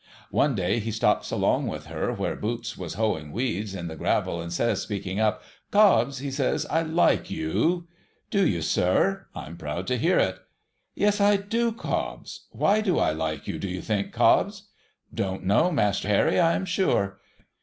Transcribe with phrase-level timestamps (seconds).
[0.31, 4.41] One day he stops, along with her, where Boots was hoeing weeds in the gravel,
[4.41, 7.85] and says, speaking up,' Cobbs,' he says,' I like yoii.^'
[8.31, 9.27] Do you, sir?
[9.35, 10.39] I'm proud to hear it.''
[10.95, 12.47] Yes, I do, Cobbs.
[12.49, 14.69] Why do I like you, do you think, Cobbs?''
[15.13, 15.71] Don't know.
[15.71, 17.19] Master Harry, I am sure.'